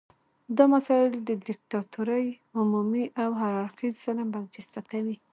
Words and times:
دا 0.57 0.65
مسایل 0.73 1.11
د 1.27 1.31
دیکتاتورۍ 1.47 2.25
عمومي 2.59 3.05
او 3.23 3.29
هر 3.39 3.53
اړخیز 3.63 3.93
ظلم 4.05 4.27
برجسته 4.35 4.79
کوي. 4.91 5.15